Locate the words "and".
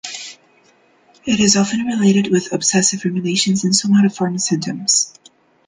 3.63-3.71